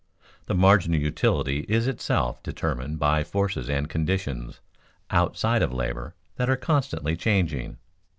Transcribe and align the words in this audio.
The 0.47 0.55
marginal 0.55 0.99
utility 0.99 1.59
is 1.69 1.85
itself 1.85 2.41
determined 2.41 2.97
by 2.97 3.23
forces 3.23 3.69
and 3.69 3.87
conditions 3.87 4.59
outside 5.11 5.61
of 5.61 5.71
labor 5.71 6.15
that 6.37 6.49
are 6.49 6.57
constantly 6.57 7.15
changing. 7.15 7.77